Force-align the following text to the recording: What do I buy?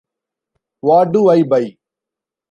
What 0.87 1.11
do 1.13 1.21
I 1.29 1.43
buy? 1.43 1.77